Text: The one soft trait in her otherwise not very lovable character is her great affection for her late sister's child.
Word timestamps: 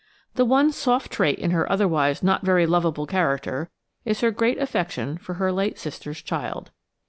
The 0.33 0.45
one 0.45 0.71
soft 0.71 1.11
trait 1.11 1.37
in 1.37 1.51
her 1.51 1.71
otherwise 1.71 2.23
not 2.23 2.41
very 2.43 2.65
lovable 2.65 3.05
character 3.05 3.69
is 4.03 4.21
her 4.21 4.31
great 4.31 4.57
affection 4.57 5.19
for 5.19 5.35
her 5.35 5.51
late 5.51 5.77
sister's 5.77 6.23
child. 6.23 6.71